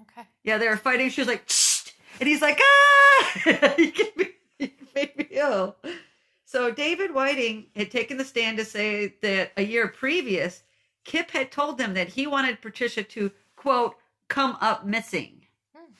Okay. 0.01 0.27
Yeah, 0.43 0.57
they 0.57 0.67
were 0.67 0.77
fighting. 0.77 1.09
She 1.09 1.21
was 1.21 1.27
like, 1.27 1.43
Shh! 1.47 1.91
and 2.19 2.27
he's 2.27 2.41
like, 2.41 2.59
ah, 2.61 3.73
he 3.77 3.91
can 3.91 4.07
be- 4.17 4.73
made 4.95 5.17
me 5.17 5.27
ill. 5.31 5.75
So 6.45 6.71
David 6.71 7.13
Whiting 7.13 7.67
had 7.75 7.91
taken 7.91 8.17
the 8.17 8.25
stand 8.25 8.57
to 8.57 8.65
say 8.65 9.15
that 9.21 9.53
a 9.55 9.63
year 9.63 9.87
previous, 9.87 10.63
Kip 11.05 11.31
had 11.31 11.51
told 11.51 11.77
them 11.77 11.93
that 11.93 12.09
he 12.09 12.27
wanted 12.27 12.61
Patricia 12.61 13.03
to 13.03 13.31
quote 13.55 13.95
come 14.27 14.57
up 14.61 14.85
missing. 14.85 15.45
Hmm. 15.75 15.93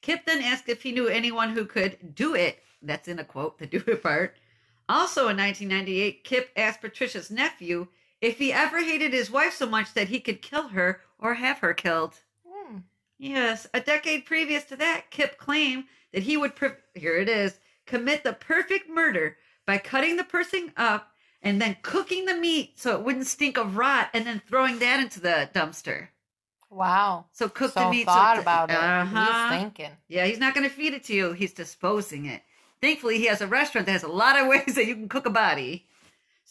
Kip 0.00 0.26
then 0.26 0.42
asked 0.42 0.68
if 0.68 0.82
he 0.82 0.92
knew 0.92 1.08
anyone 1.08 1.50
who 1.50 1.64
could 1.64 2.14
do 2.14 2.34
it. 2.34 2.58
That's 2.82 3.08
in 3.08 3.18
a 3.18 3.24
quote, 3.24 3.58
the 3.58 3.66
do 3.66 3.82
it 3.86 4.02
part. 4.02 4.36
Also 4.88 5.28
in 5.28 5.36
1998, 5.36 6.24
Kip 6.24 6.50
asked 6.56 6.80
Patricia's 6.80 7.30
nephew 7.30 7.86
if 8.22 8.38
he 8.38 8.52
ever 8.52 8.82
hated 8.82 9.12
his 9.12 9.30
wife 9.30 9.52
so 9.54 9.66
much 9.66 9.92
that 9.92 10.08
he 10.08 10.20
could 10.20 10.40
kill 10.40 10.68
her 10.68 11.00
or 11.18 11.34
have 11.34 11.58
her 11.58 11.74
killed. 11.74 12.14
Hmm. 12.48 12.78
Yes, 13.18 13.66
a 13.74 13.80
decade 13.80 14.24
previous 14.24 14.64
to 14.64 14.76
that, 14.76 15.10
Kip 15.10 15.36
claimed 15.36 15.84
that 16.12 16.22
he 16.22 16.36
would, 16.36 16.54
pre- 16.54 16.70
here 16.94 17.18
it 17.18 17.28
is, 17.28 17.58
commit 17.84 18.22
the 18.22 18.32
perfect 18.32 18.88
murder 18.88 19.36
by 19.66 19.76
cutting 19.76 20.16
the 20.16 20.24
person 20.24 20.72
up 20.76 21.10
and 21.42 21.60
then 21.60 21.76
cooking 21.82 22.24
the 22.24 22.34
meat 22.34 22.78
so 22.78 22.94
it 22.96 23.04
wouldn't 23.04 23.26
stink 23.26 23.58
of 23.58 23.76
rot 23.76 24.08
and 24.14 24.24
then 24.24 24.40
throwing 24.48 24.78
that 24.78 25.00
into 25.00 25.20
the 25.20 25.50
dumpster. 25.52 26.08
Wow. 26.70 27.26
So 27.32 27.48
cook 27.48 27.72
so 27.72 27.80
the 27.84 27.90
meat. 27.90 28.06
thought 28.06 28.36
so 28.36 28.42
about 28.42 28.70
it. 28.70 28.76
Uh-huh. 28.76 29.50
He's 29.50 29.60
thinking. 29.60 29.90
Yeah, 30.08 30.26
he's 30.26 30.38
not 30.38 30.54
going 30.54 30.68
to 30.68 30.74
feed 30.74 30.94
it 30.94 31.04
to 31.04 31.12
you. 31.12 31.32
He's 31.32 31.52
disposing 31.52 32.24
it. 32.26 32.42
Thankfully, 32.80 33.18
he 33.18 33.26
has 33.26 33.40
a 33.40 33.46
restaurant 33.46 33.86
that 33.86 33.92
has 33.92 34.04
a 34.04 34.08
lot 34.08 34.40
of 34.40 34.46
ways 34.48 34.76
that 34.76 34.86
you 34.86 34.94
can 34.94 35.08
cook 35.08 35.26
a 35.26 35.30
body. 35.30 35.86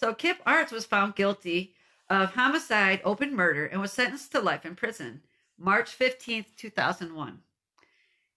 So 0.02 0.16
Kip 0.16 0.44
Artz 0.48 0.72
was 0.72 0.88
found 0.88 1.14
guilty 1.14 1.76
of 2.10 2.34
homicide, 2.34 3.02
open 3.06 3.36
murder, 3.36 3.68
and 3.68 3.80
was 3.80 3.94
sentenced 3.94 4.32
to 4.32 4.40
life 4.40 4.66
in 4.66 4.76
prison. 4.76 5.22
March 5.60 5.96
15th, 5.96 6.56
2001. 6.58 7.40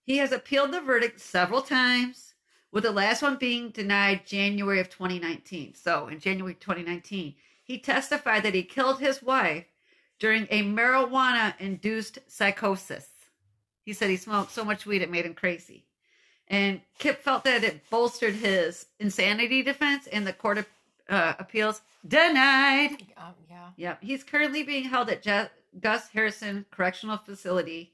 He 0.02 0.18
has 0.18 0.30
appealed 0.30 0.72
the 0.72 0.82
verdict 0.82 1.20
several 1.20 1.62
times, 1.62 2.34
with 2.70 2.82
the 2.82 2.92
last 2.92 3.22
one 3.22 3.36
being 3.36 3.70
denied 3.70 4.26
January 4.26 4.78
of 4.78 4.90
2019. 4.90 5.72
So 5.74 6.06
in 6.08 6.20
January 6.20 6.52
2019, 6.52 7.34
he 7.62 7.78
testified 7.78 8.42
that 8.42 8.54
he 8.54 8.62
killed 8.62 9.00
his 9.00 9.22
wife 9.22 9.64
during 10.18 10.46
a 10.50 10.62
marijuana 10.62 11.58
induced 11.58 12.18
psychosis. 12.26 13.08
He 13.86 13.94
said 13.94 14.10
he 14.10 14.18
smoked 14.18 14.52
so 14.52 14.66
much 14.66 14.84
weed 14.84 15.00
it 15.00 15.10
made 15.10 15.24
him 15.24 15.32
crazy. 15.32 15.86
And 16.46 16.82
Kip 16.98 17.22
felt 17.22 17.44
that 17.44 17.64
it 17.64 17.88
bolstered 17.88 18.34
his 18.34 18.84
insanity 19.00 19.62
defense, 19.62 20.06
and 20.06 20.26
the 20.26 20.34
Court 20.34 20.58
of 20.58 20.66
uh, 21.08 21.34
Appeals 21.38 21.82
denied. 22.06 23.02
Um, 23.16 23.34
yeah. 23.48 23.68
Yep. 23.76 23.98
He's 24.02 24.24
currently 24.24 24.62
being 24.62 24.84
held 24.84 25.10
at 25.10 25.22
Je- 25.22 25.48
Gus 25.80 26.08
Harrison 26.08 26.64
Correctional 26.70 27.16
Facility 27.18 27.92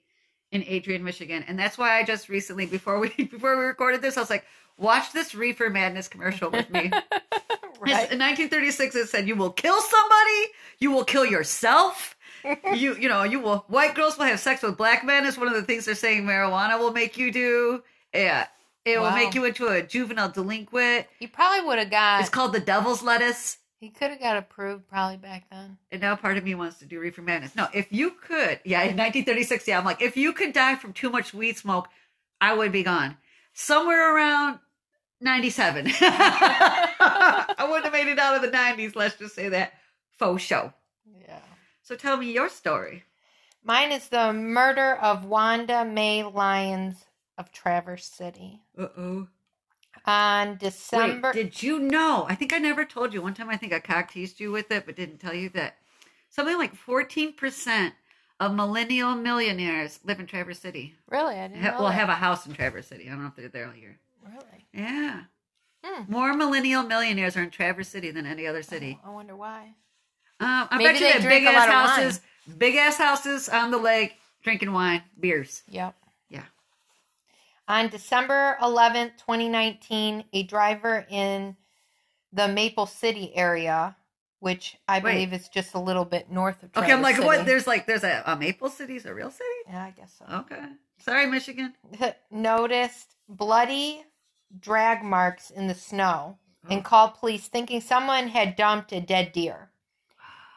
in 0.53 0.65
Adrian, 0.67 1.05
Michigan. 1.05 1.45
And 1.47 1.59
that's 1.59 1.79
why 1.79 1.99
I 1.99 2.05
just 2.05 2.29
recently, 2.29 2.67
before 2.67 2.99
we 2.99 3.09
before 3.31 3.57
we 3.57 3.65
recorded 3.65 4.03
this, 4.03 4.17
I 4.17 4.21
was 4.21 4.31
like, 4.31 4.45
watch 4.77 5.13
this 5.13 5.35
Reefer 5.35 5.71
Madness 5.71 6.09
commercial 6.09 6.51
with 6.51 6.71
me. 6.71 6.91
right. 7.81 8.11
In 8.11 8.19
1936, 8.19 8.95
it 8.97 9.09
said, 9.09 9.29
"You 9.29 9.37
will 9.37 9.51
kill 9.53 9.81
somebody. 9.81 10.47
You 10.79 10.91
will 10.91 11.05
kill 11.05 11.25
yourself. 11.25 12.17
you, 12.75 12.95
you 12.97 13.09
know, 13.09 13.23
you 13.23 13.41
will. 13.41 13.65
White 13.69 13.95
girls 13.95 14.17
will 14.19 14.25
have 14.25 14.41
sex 14.41 14.63
with 14.63 14.77
black 14.77 15.05
men. 15.05 15.27
Is 15.27 15.39
one 15.39 15.49
of 15.49 15.55
the 15.55 15.63
things 15.63 15.85
they're 15.85 15.95
saying 15.95 16.25
marijuana 16.25 16.79
will 16.79 16.93
make 16.93 17.17
you 17.19 17.33
do. 17.33 17.83
Yeah, 18.15 18.47
it 18.85 19.01
will 19.01 19.11
make 19.13 19.35
you 19.35 19.45
into 19.45 19.67
a 19.69 19.83
juvenile 19.83 20.31
delinquent. 20.31 21.07
You 21.19 21.29
probably 21.29 21.67
would 21.67 21.79
have 21.79 21.91
got. 21.91 22.21
It's 22.21 22.31
called 22.31 22.53
the 22.53 22.61
devil's 22.61 23.03
lettuce. 23.03 23.59
He 23.79 23.89
could 23.89 24.11
have 24.11 24.21
got 24.21 24.37
approved 24.37 24.89
probably 24.89 25.17
back 25.17 25.47
then. 25.51 25.79
And 25.91 26.03
now 26.03 26.15
part 26.15 26.37
of 26.37 26.45
me 26.45 26.55
wants 26.55 26.79
to 26.81 26.85
do 26.85 27.01
reefer 27.01 27.23
madness. 27.23 27.57
No, 27.57 27.67
if 27.73 27.91
you 27.91 28.11
could, 28.11 28.61
yeah, 28.65 28.83
in 28.83 28.97
1936, 28.97 29.67
yeah, 29.67 29.79
I'm 29.79 29.87
like, 29.87 30.03
if 30.03 30.19
you 30.19 30.35
could 30.35 30.53
die 30.53 30.75
from 30.75 30.93
too 30.93 31.09
much 31.09 31.33
weed 31.33 31.57
smoke, 31.57 31.89
I 32.41 32.55
would 32.55 32.73
be 32.73 32.83
gone. 32.83 33.17
Somewhere 33.55 34.15
around 34.15 34.59
97. 35.23 35.93
I 36.01 37.57
wouldn't 37.63 37.85
have 37.85 37.93
made 37.93 38.11
it 38.11 38.19
out 38.19 38.37
of 38.37 38.43
the 38.43 38.57
90s, 38.57 38.95
let's 38.95 39.17
just 39.17 39.35
say 39.35 39.49
that. 39.49 39.73
Faux 40.19 40.43
show. 40.43 40.75
Yeah. 41.27 41.41
So 41.83 41.97
tell 41.97 42.19
me 42.19 42.33
your 42.33 42.51
story. 42.51 43.05
Mine 43.65 43.93
is 43.93 44.09
the 44.09 44.33
murder 44.35 44.95
of 44.95 45.25
Wanda 45.25 45.87
May 45.87 46.23
Lyons 46.23 47.07
of 47.41 47.51
Traverse 47.51 48.05
City. 48.05 48.61
Uh 48.79 48.89
oh. 48.97 49.29
On 50.07 50.57
December. 50.57 51.33
Wait, 51.35 51.43
did 51.43 51.63
you 51.63 51.79
know? 51.81 52.25
I 52.29 52.35
think 52.35 52.53
I 52.53 52.59
never 52.59 52.85
told 52.85 53.13
you. 53.13 53.21
One 53.23 53.35
time 53.35 53.49
I 53.51 53.57
think 53.57 53.73
I 53.73 53.81
cock 53.81 54.13
teased 54.13 54.39
you 54.41 54.53
with 54.53 54.71
it, 54.71 54.87
but 54.87 54.95
didn't 54.97 55.19
tell 55.19 55.35
you 55.35 55.49
that 55.51 55.77
something 56.29 56.57
like 56.59 56.75
14% 56.77 57.93
of 58.39 58.55
millennial 58.55 59.15
millionaires 59.15 59.99
live 60.05 60.21
in 60.21 60.27
Traverse 60.27 60.59
City. 60.61 60.95
really? 61.09 61.35
I 61.37 61.49
didn't 61.49 61.63
Ha- 61.63 61.77
well, 61.79 61.89
that. 61.89 61.95
have 61.95 62.09
a 62.09 62.15
house 62.15 62.47
in 62.47 62.53
Traverse 62.55 62.87
City. 62.87 63.07
I 63.09 63.11
don't 63.11 63.23
know 63.23 63.29
if 63.29 63.37
they're 63.37 63.49
there 63.49 63.71
here. 63.73 63.99
Really? 64.25 64.67
Yeah. 64.73 65.23
Hmm. 65.85 66.11
More 66.13 66.35
millennial 66.35 66.83
millionaires 66.83 67.37
are 67.37 67.43
in 67.43 67.51
Traverse 67.51 67.89
City 67.89 68.11
than 68.11 68.27
any 68.27 68.47
other 68.47 68.63
city. 68.63 68.99
I 69.05 69.11
wonder 69.11 69.35
why. 69.35 69.73
Um, 70.39 70.69
I 70.71 70.79
Maybe 70.79 70.85
bet 70.85 71.01
they 71.01 71.07
you 71.09 71.13
that 71.15 71.23
drink 71.23 71.45
big 71.45 71.47
a 71.47 71.51
ass 71.51 71.69
lot 71.69 71.69
of 71.69 71.75
wine. 71.75 72.05
houses, 72.05 72.21
big 72.59 72.75
ass 72.77 72.97
houses 72.99 73.49
on 73.49 73.71
the 73.71 73.79
lake, 73.79 74.15
drinking 74.43 74.73
wine, 74.73 75.03
beers. 75.19 75.63
Yep. 75.69 75.95
On 77.71 77.87
December 77.87 78.57
11th, 78.61 79.13
2019, 79.19 80.25
a 80.33 80.43
driver 80.43 81.07
in 81.09 81.55
the 82.33 82.49
Maple 82.49 82.87
City 82.87 83.33
area, 83.37 83.95
which 84.41 84.77
I 84.89 84.99
Wait. 84.99 85.13
believe 85.13 85.33
is 85.33 85.49
just 85.49 85.75
a 85.75 85.79
little 85.79 86.05
bit 86.05 86.33
north 86.33 86.65
of 86.65 86.71
Okay, 86.77 86.91
I'm 86.91 87.01
like, 87.01 87.15
City. 87.15 87.29
what? 87.29 87.47
There's 87.47 87.69
like, 87.69 87.87
there's 87.87 88.03
a, 88.03 88.25
a 88.27 88.35
Maple 88.35 88.71
City's 88.71 89.07
a 89.07 89.15
real 89.15 89.31
city? 89.31 89.45
Yeah, 89.69 89.85
I 89.85 89.91
guess 89.93 90.13
so. 90.19 90.25
Okay. 90.39 90.61
Sorry, 90.99 91.29
Michigan. 91.29 91.75
Noticed 92.33 93.15
bloody 93.29 94.03
drag 94.59 95.05
marks 95.05 95.51
in 95.51 95.69
the 95.69 95.75
snow 95.75 96.39
and 96.69 96.85
called 96.85 97.15
police 97.15 97.47
thinking 97.47 97.81
someone 97.81 98.27
had 98.27 98.57
dumped 98.57 98.91
a 98.91 99.01
dead 99.01 99.31
deer. 99.31 99.71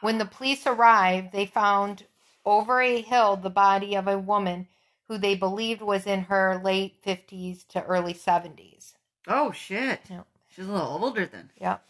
When 0.01 0.17
the 0.17 0.25
police 0.25 0.65
arrived, 0.65 1.31
they 1.31 1.45
found 1.45 2.07
over 2.43 2.81
a 2.81 3.01
hill 3.01 3.35
the 3.35 3.51
body 3.51 3.95
of 3.95 4.07
a 4.07 4.17
woman 4.17 4.67
who 5.13 5.19
they 5.19 5.35
believed 5.35 5.81
was 5.81 6.07
in 6.07 6.21
her 6.21 6.59
late 6.63 6.99
50s 7.03 7.67
to 7.67 7.83
early 7.83 8.15
70s. 8.15 8.93
Oh 9.27 9.51
shit. 9.51 10.01
Yep. 10.09 10.25
She's 10.49 10.65
a 10.65 10.71
little 10.71 11.03
older 11.03 11.27
then. 11.27 11.51
Yep. 11.61 11.85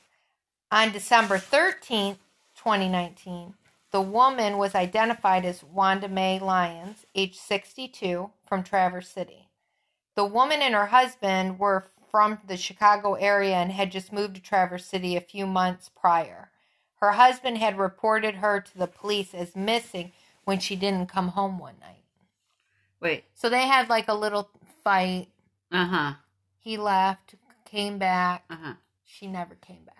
On 0.73 0.91
December 0.91 1.37
13th, 1.37 2.17
2019, 2.57 3.53
the 3.91 4.01
woman 4.01 4.57
was 4.57 4.75
identified 4.75 5.45
as 5.45 5.63
Wanda 5.63 6.09
Mae 6.09 6.37
Lyons, 6.37 7.05
age 7.15 7.37
62, 7.37 8.29
from 8.45 8.61
Traverse 8.61 9.07
City. 9.07 9.47
The 10.15 10.25
woman 10.25 10.61
and 10.61 10.75
her 10.75 10.87
husband 10.87 11.59
were 11.59 11.85
from 12.11 12.39
the 12.45 12.57
Chicago 12.57 13.13
area 13.13 13.55
and 13.55 13.71
had 13.71 13.89
just 13.89 14.11
moved 14.11 14.35
to 14.35 14.41
Traverse 14.41 14.85
City 14.85 15.15
a 15.15 15.21
few 15.21 15.47
months 15.47 15.89
prior. 15.89 16.49
Her 16.95 17.13
husband 17.13 17.59
had 17.59 17.77
reported 17.77 18.35
her 18.35 18.59
to 18.59 18.77
the 18.77 18.87
police 18.87 19.33
as 19.33 19.55
missing 19.55 20.11
when 20.43 20.59
she 20.59 20.75
didn't 20.75 21.07
come 21.07 21.29
home 21.29 21.57
one 21.57 21.75
night. 21.79 22.02
Wait. 23.03 23.25
So 23.35 23.49
they 23.49 23.67
had 23.67 23.89
like 23.89 24.07
a 24.07 24.13
little 24.13 24.49
fight. 24.83 25.27
Uh 25.71 25.85
huh. 25.85 26.13
He 26.59 26.77
left, 26.77 27.35
came 27.65 27.97
back. 27.99 28.45
Uh 28.49 28.55
huh. 28.61 28.73
She 29.05 29.27
never 29.27 29.55
came 29.55 29.83
back. 29.85 29.97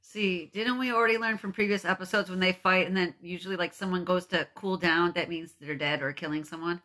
See, 0.00 0.50
didn't 0.52 0.78
we 0.78 0.92
already 0.92 1.16
learn 1.16 1.38
from 1.38 1.52
previous 1.52 1.84
episodes 1.86 2.28
when 2.28 2.40
they 2.40 2.52
fight 2.52 2.86
and 2.86 2.94
then 2.96 3.14
usually 3.22 3.56
like 3.56 3.72
someone 3.72 4.04
goes 4.04 4.26
to 4.26 4.46
cool 4.54 4.76
down, 4.76 5.12
that 5.12 5.30
means 5.30 5.54
they're 5.60 5.74
dead 5.76 6.02
or 6.02 6.12
killing 6.12 6.44
someone? 6.44 6.82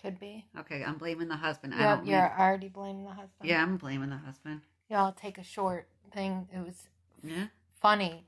Could 0.00 0.18
be. 0.18 0.46
Okay, 0.58 0.82
I'm 0.82 0.96
blaming 0.96 1.28
the 1.28 1.36
husband. 1.36 1.74
I 1.74 1.82
don't 1.96 2.06
you're 2.06 2.22
mean- 2.22 2.30
already 2.38 2.68
blaming 2.68 3.04
the 3.04 3.10
husband. 3.10 3.42
Yeah, 3.50 3.60
I'm 3.62 3.76
blaming 3.76 4.08
the 4.08 4.16
husband. 4.16 4.62
Yeah, 4.88 5.02
I'll 5.02 5.12
take 5.12 5.36
a 5.36 5.44
short 5.44 5.88
thing. 6.12 6.48
It 6.54 6.64
was 6.64 6.88
Yeah. 7.22 7.48
funny. 7.80 8.24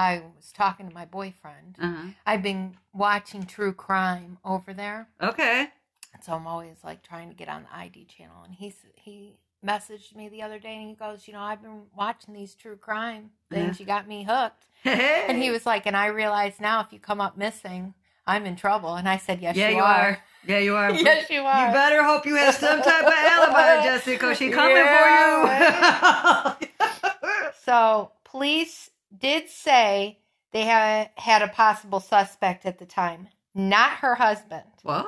I 0.00 0.22
was 0.34 0.50
talking 0.52 0.88
to 0.88 0.94
my 0.94 1.04
boyfriend. 1.04 1.76
Uh 1.80 1.92
huh. 1.94 2.08
I've 2.24 2.42
been 2.42 2.76
watching 2.94 3.44
true 3.44 3.74
crime 3.74 4.38
over 4.44 4.72
there, 4.72 5.08
Okay. 5.22 5.68
so 6.22 6.32
I'm 6.32 6.46
always 6.46 6.78
like 6.82 7.02
trying 7.02 7.28
to 7.28 7.34
get 7.34 7.48
on 7.50 7.64
the 7.64 7.76
ID 7.76 8.06
channel. 8.06 8.42
And 8.44 8.54
he's 8.54 8.76
he 8.94 9.36
messaged 9.64 10.16
me 10.16 10.30
the 10.30 10.40
other 10.40 10.58
day, 10.58 10.74
and 10.76 10.88
he 10.88 10.94
goes, 10.94 11.28
"You 11.28 11.34
know, 11.34 11.42
I've 11.42 11.60
been 11.60 11.82
watching 11.94 12.32
these 12.32 12.54
true 12.54 12.76
crime 12.76 13.30
things. 13.50 13.78
You 13.78 13.84
got 13.84 14.08
me 14.08 14.24
hooked." 14.24 14.66
Hey. 14.82 15.26
And 15.28 15.36
he 15.36 15.50
was 15.50 15.66
like, 15.66 15.84
"And 15.84 15.94
I 15.94 16.06
realize 16.06 16.54
now, 16.60 16.80
if 16.80 16.90
you 16.94 16.98
come 16.98 17.20
up 17.20 17.36
missing, 17.36 17.92
I'm 18.26 18.46
in 18.46 18.56
trouble." 18.56 18.94
And 18.94 19.06
I 19.06 19.18
said, 19.18 19.42
"Yes, 19.42 19.54
Yeah, 19.54 19.68
you, 19.68 19.76
you 19.76 19.82
are. 19.82 20.00
are. 20.08 20.18
Yeah, 20.46 20.58
you 20.60 20.74
are. 20.76 20.90
yes, 20.94 21.28
you 21.28 21.42
are." 21.42 21.66
You 21.66 21.72
better 21.74 22.02
hope 22.02 22.24
you 22.24 22.36
have 22.36 22.54
some 22.54 22.80
type 22.80 23.04
of 23.04 23.12
alibi, 23.12 23.82
Jessica. 23.88 24.34
She 24.34 24.48
coming 24.48 24.76
Yeah, 24.76 26.56
for 26.56 26.64
you. 26.64 26.68
So 27.64 28.12
police 28.24 28.88
did 29.16 29.48
say 29.48 30.18
they 30.52 30.64
had 30.64 31.10
had 31.16 31.42
a 31.42 31.48
possible 31.48 32.00
suspect 32.00 32.66
at 32.66 32.78
the 32.78 32.86
time, 32.86 33.28
not 33.54 33.98
her 33.98 34.16
husband, 34.16 34.64
what? 34.82 35.06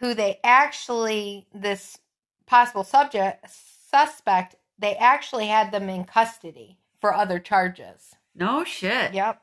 who 0.00 0.14
they 0.14 0.38
actually 0.44 1.46
this 1.54 1.98
possible 2.46 2.84
subject 2.84 3.46
suspect 3.90 4.56
they 4.78 4.94
actually 4.96 5.46
had 5.46 5.72
them 5.72 5.88
in 5.88 6.04
custody 6.04 6.78
for 7.00 7.14
other 7.14 7.38
charges. 7.38 8.14
No 8.34 8.64
shit. 8.64 9.14
Yep. 9.14 9.40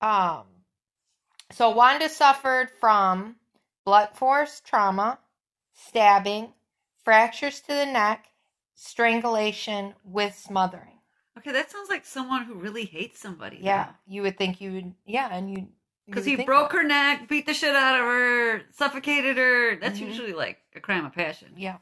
Um 0.00 0.44
so 1.50 1.70
Wanda 1.70 2.08
suffered 2.08 2.70
from 2.80 3.36
blunt 3.84 4.16
force 4.16 4.60
trauma, 4.64 5.18
stabbing, 5.74 6.52
fractures 7.04 7.60
to 7.60 7.68
the 7.68 7.86
neck, 7.86 8.28
strangulation 8.78 9.94
with 10.04 10.36
smothering. 10.36 10.98
Okay, 11.36 11.52
that 11.52 11.70
sounds 11.70 11.88
like 11.88 12.04
someone 12.04 12.44
who 12.44 12.54
really 12.54 12.84
hates 12.84 13.20
somebody. 13.20 13.58
Yeah, 13.60 13.90
you 14.06 14.22
would 14.22 14.38
think 14.38 14.60
you 14.60 14.72
would 14.72 14.94
yeah, 15.04 15.28
and 15.32 15.50
you 15.50 15.68
Because 16.06 16.24
he 16.24 16.36
broke 16.36 16.72
her 16.72 16.82
neck, 16.82 17.28
beat 17.28 17.44
the 17.44 17.52
shit 17.52 17.76
out 17.76 18.00
of 18.00 18.06
her, 18.06 18.62
suffocated 18.70 19.36
her. 19.36 19.76
That's 19.76 19.98
Mhm. 20.00 20.06
usually 20.06 20.32
like 20.32 20.58
a 20.74 20.80
crime 20.80 21.04
of 21.04 21.12
passion. 21.12 21.52
Yeah. 21.56 21.78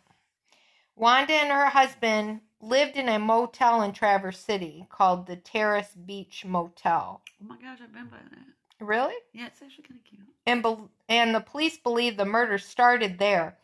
Wanda 0.96 1.34
and 1.34 1.52
her 1.52 1.66
husband 1.66 2.40
lived 2.60 2.96
in 2.96 3.08
a 3.08 3.18
motel 3.18 3.82
in 3.82 3.92
Traverse 3.92 4.40
City 4.40 4.86
called 4.90 5.26
the 5.26 5.36
Terrace 5.36 5.94
Beach 5.94 6.44
Motel. 6.44 7.22
Oh 7.40 7.44
my 7.46 7.56
gosh, 7.56 7.78
I've 7.82 7.92
been 7.92 8.06
by 8.08 8.16
that. 8.16 8.84
Really? 8.84 9.14
Yeah, 9.32 9.46
it's 9.46 9.62
actually 9.62 9.84
kind 9.84 10.00
of 10.00 10.04
cute. 10.04 10.26
And 10.46 10.62
bel 10.62 10.90
and 11.08 11.34
the 11.34 11.40
police 11.40 11.76
believe 11.78 12.16
the 12.16 12.24
murder 12.24 12.58
started 12.58 13.18
there, 13.18 13.58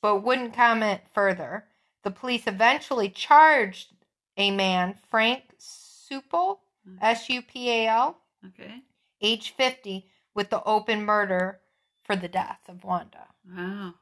but 0.00 0.22
wouldn't 0.22 0.54
comment 0.54 1.08
further. 1.08 1.67
The 2.04 2.10
police 2.10 2.46
eventually 2.46 3.08
charged 3.10 3.88
a 4.36 4.50
man, 4.50 4.94
Frank 5.10 5.42
Supal, 5.58 6.58
S 7.00 7.28
U 7.28 7.42
P 7.42 7.70
A 7.70 7.86
L, 7.88 8.18
Okay. 8.46 8.82
age 9.20 9.50
50, 9.56 10.06
with 10.34 10.50
the 10.50 10.62
open 10.64 11.04
murder 11.04 11.60
for 12.04 12.16
the 12.16 12.28
death 12.28 12.60
of 12.68 12.84
Wanda. 12.84 13.26
Wow. 13.50 13.94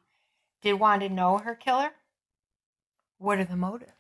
Did 0.63 0.75
Wanda 0.75 1.09
know 1.09 1.39
her 1.39 1.55
killer? 1.55 1.91
What 3.19 3.39
are 3.39 3.45
the 3.45 3.57
motives? 3.57 3.91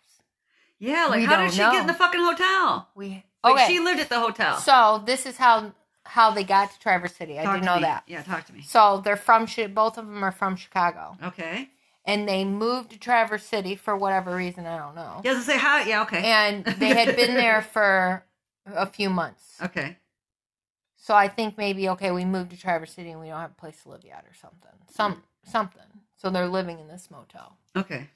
Yeah, 0.79 1.07
like 1.07 1.21
We 1.21 1.25
how 1.26 1.37
did 1.43 1.53
she 1.53 1.59
know. 1.62 1.73
get 1.73 1.81
in 1.83 1.87
the 1.87 1.95
fucking 1.95 2.21
hotel? 2.21 2.88
We 2.95 3.25
Like 3.43 3.55
okay. 3.55 3.67
she 3.67 3.81
lived 3.81 3.99
at 4.00 4.09
the 4.11 4.21
hotel. 4.21 4.59
so 4.59 5.03
this 5.05 5.25
is 5.26 5.38
how 5.38 5.73
how 6.05 6.31
they 6.31 6.45
got 6.45 6.71
to 6.71 6.79
Traverse 6.79 7.17
City. 7.17 7.38
I 7.38 7.45
didn't 7.53 7.65
know 7.65 7.76
me. 7.76 7.83
that. 7.83 8.05
Yeah, 8.07 8.23
talk 8.23 8.45
to 8.47 8.53
me. 8.53 8.61
So 8.62 9.00
they're 9.05 9.17
from 9.17 9.47
both 9.75 9.99
of 9.99 10.07
them 10.07 10.23
are 10.23 10.31
from 10.31 10.55
Chicago, 10.55 11.17
Okay. 11.25 11.71
And 12.07 12.29
they 12.29 12.45
moved 12.45 12.91
to 12.93 12.99
Traverse 12.99 13.45
City 13.45 13.75
for 13.75 13.97
whatever 13.97 14.35
reason 14.35 14.67
I 14.67 14.79
don't 14.79 14.95
know. 14.95 15.21
Doesn't 15.23 15.43
say 15.43 15.59
how. 15.59 15.81
Yeah, 15.81 16.03
okay. 16.03 16.23
And 16.25 16.65
they 16.65 16.89
had 16.89 17.17
been 17.17 17.35
there 17.35 17.63
for 17.63 18.25
a 18.65 18.87
few 18.87 19.11
months. 19.11 19.43
Okay. 19.63 19.99
So 20.97 21.15
I 21.15 21.29
think 21.29 21.59
maybe 21.59 21.89
okay, 21.91 22.11
we 22.11 22.25
moved 22.25 22.51
to 22.51 22.57
Traverse 22.59 22.93
City 22.93 23.11
and 23.11 23.21
we 23.21 23.29
don't 23.29 23.41
have 23.41 23.51
a 23.51 23.61
place 23.61 23.83
to 23.83 23.91
live 23.91 24.05
yet 24.05 24.25
or 24.27 24.35
something. 24.35 24.71
Some 24.91 25.15
mm. 25.15 25.51
something. 25.51 25.83
So 26.17 26.31
they're 26.31 26.49
living 26.49 26.79
in 26.79 26.89
this 26.89 27.11
motel. 27.11 27.59
Okay. 27.77 28.09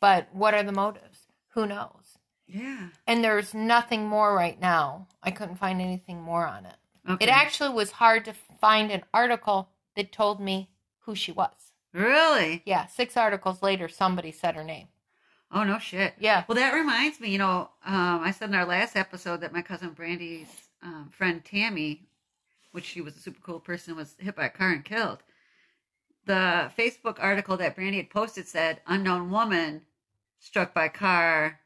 But 0.00 0.28
what 0.32 0.54
are 0.54 0.62
the 0.62 0.72
motives? 0.72 1.20
Who 1.50 1.66
knows? 1.66 2.18
Yeah. 2.46 2.88
And 3.06 3.22
there's 3.22 3.54
nothing 3.54 4.06
more 4.06 4.34
right 4.34 4.58
now. 4.58 5.06
I 5.22 5.30
couldn't 5.30 5.56
find 5.56 5.80
anything 5.80 6.20
more 6.20 6.46
on 6.46 6.66
it. 6.66 6.76
Okay. 7.08 7.26
It 7.26 7.28
actually 7.28 7.74
was 7.74 7.92
hard 7.92 8.24
to 8.24 8.32
find 8.32 8.90
an 8.90 9.04
article 9.12 9.70
that 9.96 10.12
told 10.12 10.40
me 10.40 10.70
who 11.00 11.14
she 11.14 11.32
was. 11.32 11.67
Really. 11.92 12.62
Yeah, 12.64 12.86
six 12.86 13.16
articles 13.16 13.62
later, 13.62 13.88
somebody 13.88 14.32
said 14.32 14.54
her 14.54 14.64
name. 14.64 14.88
Oh 15.50 15.64
no 15.64 15.78
shit. 15.78 16.14
Yeah. 16.18 16.44
Well, 16.46 16.56
that 16.56 16.74
reminds 16.74 17.20
me. 17.20 17.30
You 17.30 17.38
know, 17.38 17.70
um, 17.84 18.20
I 18.22 18.30
said 18.30 18.50
in 18.50 18.54
our 18.54 18.66
last 18.66 18.96
episode 18.96 19.40
that 19.40 19.52
my 19.52 19.62
cousin 19.62 19.90
Brandy's 19.90 20.48
um, 20.82 21.10
friend 21.10 21.42
Tammy, 21.44 22.08
which 22.72 22.84
she 22.84 23.00
was 23.00 23.16
a 23.16 23.20
super 23.20 23.40
cool 23.40 23.60
person, 23.60 23.96
was 23.96 24.14
hit 24.18 24.36
by 24.36 24.46
a 24.46 24.50
car 24.50 24.70
and 24.70 24.84
killed. 24.84 25.18
The 26.26 26.70
Facebook 26.76 27.16
article 27.18 27.56
that 27.56 27.74
Brandy 27.74 27.96
had 27.96 28.10
posted 28.10 28.46
said 28.46 28.82
unknown 28.86 29.30
woman 29.30 29.82
struck 30.38 30.74
by 30.74 30.88
car 30.88 31.58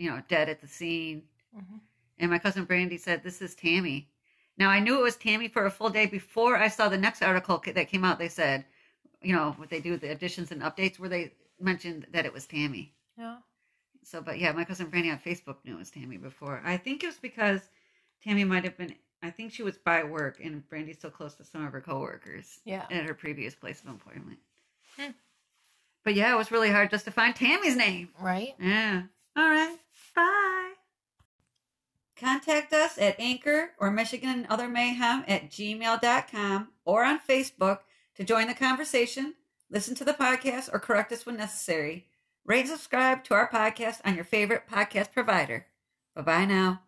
you 0.00 0.10
know, 0.10 0.22
dead 0.28 0.48
at 0.48 0.60
the 0.60 0.66
scene. 0.68 1.22
Mhm. 1.54 1.80
And 2.18 2.30
my 2.30 2.38
cousin 2.38 2.64
Brandy 2.64 2.96
said, 2.96 3.22
This 3.22 3.42
is 3.42 3.54
Tammy. 3.54 4.10
Now, 4.56 4.70
I 4.70 4.80
knew 4.80 4.98
it 4.98 5.02
was 5.02 5.16
Tammy 5.16 5.48
for 5.48 5.66
a 5.66 5.70
full 5.70 5.90
day 5.90 6.06
before 6.06 6.56
I 6.56 6.68
saw 6.68 6.88
the 6.88 6.98
next 6.98 7.22
article 7.22 7.62
that 7.66 7.88
came 7.88 8.04
out. 8.04 8.18
They 8.18 8.28
said, 8.28 8.64
you 9.22 9.34
know, 9.34 9.52
what 9.58 9.70
they 9.70 9.80
do, 9.80 9.96
the 9.96 10.10
additions 10.10 10.50
and 10.50 10.62
updates, 10.62 10.98
where 10.98 11.08
they 11.08 11.32
mentioned 11.60 12.06
that 12.12 12.26
it 12.26 12.32
was 12.32 12.46
Tammy. 12.46 12.94
Yeah. 13.18 13.36
So, 14.02 14.22
but 14.22 14.38
yeah, 14.38 14.52
my 14.52 14.64
cousin 14.64 14.86
Brandy 14.88 15.10
on 15.10 15.18
Facebook 15.18 15.56
knew 15.64 15.74
it 15.74 15.78
was 15.78 15.90
Tammy 15.90 16.16
before. 16.16 16.62
I 16.64 16.76
think 16.78 17.02
it 17.02 17.06
was 17.06 17.18
because 17.18 17.60
Tammy 18.24 18.44
might 18.44 18.64
have 18.64 18.78
been, 18.78 18.94
I 19.22 19.30
think 19.30 19.52
she 19.52 19.62
was 19.62 19.76
by 19.76 20.04
work 20.04 20.38
and 20.42 20.66
Brandy's 20.68 21.00
so 21.00 21.10
close 21.10 21.34
to 21.34 21.44
some 21.44 21.66
of 21.66 21.72
her 21.72 21.80
coworkers 21.82 22.60
Yeah. 22.64 22.86
at 22.90 23.04
her 23.04 23.14
previous 23.14 23.54
place 23.54 23.82
of 23.82 23.88
employment. 23.88 24.38
Hmm. 24.98 25.10
But 26.02 26.14
yeah, 26.14 26.32
it 26.32 26.38
was 26.38 26.50
really 26.50 26.70
hard 26.70 26.90
just 26.90 27.04
to 27.04 27.10
find 27.10 27.36
Tammy's 27.36 27.76
name. 27.76 28.08
Right? 28.18 28.54
Yeah. 28.58 29.02
All 29.36 29.48
right. 29.50 29.76
Bye. 30.16 30.72
Contact 32.16 32.72
us 32.72 32.98
at 32.98 33.18
Anchor 33.18 33.70
or 33.78 33.90
Michigan 33.90 34.30
and 34.30 34.46
Other 34.48 34.68
Mayhem 34.68 35.24
at 35.28 35.50
gmail.com 35.50 36.68
or 36.84 37.04
on 37.04 37.18
Facebook 37.20 37.80
to 38.20 38.26
join 38.26 38.48
the 38.48 38.54
conversation, 38.54 39.32
listen 39.70 39.94
to 39.94 40.04
the 40.04 40.12
podcast, 40.12 40.68
or 40.74 40.78
correct 40.78 41.10
us 41.10 41.24
when 41.24 41.38
necessary. 41.38 42.06
Rate 42.44 42.60
and 42.60 42.68
subscribe 42.68 43.24
to 43.24 43.34
our 43.34 43.48
podcast 43.48 44.02
on 44.04 44.14
your 44.14 44.24
favorite 44.24 44.64
podcast 44.70 45.12
provider. 45.12 45.66
Bye 46.14 46.22
bye 46.22 46.44
now. 46.44 46.82